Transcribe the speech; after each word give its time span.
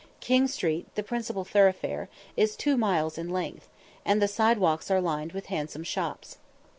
King 0.19 0.47
Street, 0.47 0.87
the 0.95 1.03
principal 1.03 1.43
thoroughfare, 1.45 2.09
is 2.35 2.55
two 2.55 2.75
miles 2.75 3.19
in 3.19 3.29
length, 3.29 3.69
and 4.03 4.19
the 4.19 4.27
side 4.27 4.57
walks 4.57 4.89
are 4.89 4.99
lined 4.99 5.31
with 5.31 5.45
handsome 5.45 5.83
shops. 5.83 6.39